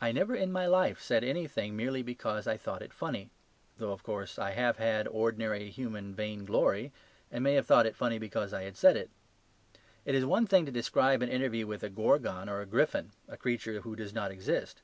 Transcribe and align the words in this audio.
I 0.00 0.12
never 0.12 0.36
in 0.36 0.52
my 0.52 0.66
life 0.66 1.02
said 1.02 1.24
anything 1.24 1.74
merely 1.76 2.00
because 2.00 2.46
I 2.46 2.56
thought 2.56 2.80
it 2.80 2.92
funny; 2.92 3.28
though 3.76 3.90
of 3.90 4.04
course, 4.04 4.38
I 4.38 4.52
have 4.52 4.76
had 4.76 5.08
ordinary 5.08 5.68
human 5.70 6.14
vainglory, 6.14 6.92
and 7.32 7.42
may 7.42 7.54
have 7.54 7.66
thought 7.66 7.84
it 7.84 7.96
funny 7.96 8.20
because 8.20 8.52
I 8.54 8.62
had 8.62 8.76
said 8.76 8.96
it. 8.96 9.10
It 10.04 10.14
is 10.14 10.24
one 10.24 10.46
thing 10.46 10.64
to 10.66 10.70
describe 10.70 11.22
an 11.22 11.28
interview 11.28 11.66
with 11.66 11.82
a 11.82 11.88
gorgon 11.90 12.48
or 12.48 12.60
a 12.60 12.66
griffin, 12.66 13.10
a 13.26 13.36
creature 13.36 13.80
who 13.80 13.96
does 13.96 14.14
not 14.14 14.30
exist. 14.30 14.80